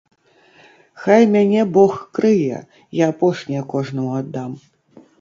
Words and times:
Хай 1.01 1.21
мяне 1.35 1.61
бог 1.77 1.93
крые, 2.21 2.57
я 3.03 3.13
апошняе 3.15 3.63
кожнаму 3.75 4.11
аддам. 4.23 4.51